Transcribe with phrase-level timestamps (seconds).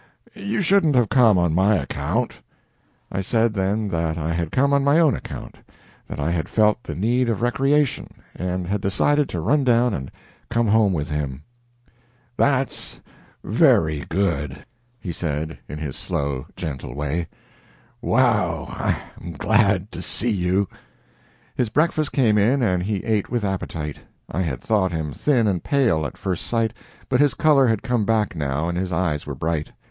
[0.33, 2.33] You shouldn't have come on my account."
[3.11, 5.57] I said then that I had come on my own account,
[6.07, 10.09] that I had felt the need of recreation, and had decided to run down and
[10.49, 11.43] come home with him.
[12.35, 12.99] "That's
[13.43, 14.65] very good,"
[14.99, 17.27] he said, in his slow, gentle fashion.
[18.01, 18.65] "Wow
[19.19, 20.67] I'm glad to see you."
[21.55, 23.99] His breakfast came in and he ate with appetite.
[24.31, 26.73] I had thought him thin and pale, at first sight,
[27.07, 29.71] but his color had come back now, and his eyes were bright.